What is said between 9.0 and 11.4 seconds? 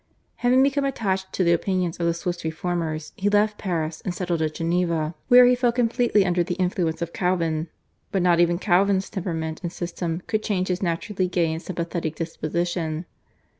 temperament and system could change his naturally